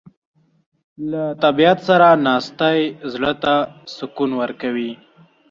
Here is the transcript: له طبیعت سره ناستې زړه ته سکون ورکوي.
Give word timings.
له 1.11 1.23
طبیعت 1.43 1.79
سره 1.89 2.07
ناستې 2.25 2.73
زړه 3.13 3.31
ته 3.43 3.55
سکون 3.95 4.31
ورکوي. 4.41 4.91